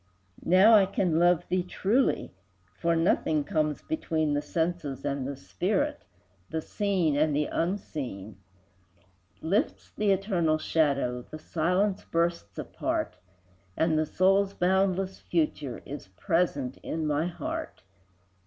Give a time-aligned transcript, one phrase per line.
[0.47, 2.31] Now I can love thee truly,
[2.73, 6.05] For nothing comes between The senses and the spirit,
[6.49, 8.37] The seen and the unseen;
[9.43, 13.17] Lifts the eternal shadow, The silence bursts apart,
[13.77, 17.83] And the soul's boundless future Is present in my heart.